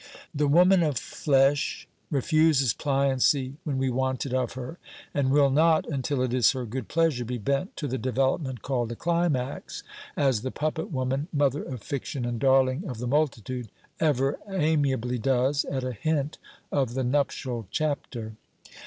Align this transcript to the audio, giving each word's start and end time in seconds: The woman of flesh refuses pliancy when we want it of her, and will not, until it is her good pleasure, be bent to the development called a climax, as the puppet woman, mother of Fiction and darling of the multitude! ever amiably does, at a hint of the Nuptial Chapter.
The 0.33 0.47
woman 0.47 0.81
of 0.81 0.97
flesh 0.97 1.87
refuses 2.09 2.73
pliancy 2.73 3.57
when 3.65 3.77
we 3.77 3.91
want 3.91 4.25
it 4.25 4.33
of 4.33 4.53
her, 4.53 4.79
and 5.13 5.29
will 5.29 5.51
not, 5.51 5.85
until 5.87 6.23
it 6.23 6.33
is 6.33 6.53
her 6.53 6.65
good 6.65 6.87
pleasure, 6.87 7.23
be 7.23 7.37
bent 7.37 7.77
to 7.77 7.87
the 7.87 7.99
development 7.99 8.63
called 8.63 8.91
a 8.91 8.95
climax, 8.95 9.83
as 10.17 10.41
the 10.41 10.49
puppet 10.49 10.91
woman, 10.91 11.27
mother 11.31 11.61
of 11.61 11.83
Fiction 11.83 12.25
and 12.25 12.39
darling 12.39 12.89
of 12.89 12.97
the 12.97 13.05
multitude! 13.05 13.69
ever 13.99 14.39
amiably 14.49 15.19
does, 15.19 15.65
at 15.65 15.83
a 15.83 15.91
hint 15.93 16.39
of 16.71 16.95
the 16.95 17.03
Nuptial 17.03 17.67
Chapter. 17.69 18.33